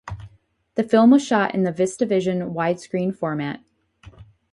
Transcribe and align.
The 0.73 0.83
film 0.83 1.11
was 1.11 1.23
shot 1.23 1.53
in 1.53 1.61
the 1.61 1.71
VistaVision 1.71 2.53
wide-screen 2.53 3.13
format. 3.13 3.59